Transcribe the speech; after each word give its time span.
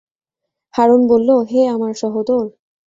হারূন 0.73 1.01
বলল, 1.11 1.29
হে 1.49 1.61
আমার 1.75 1.93
সহোদর! 2.01 2.45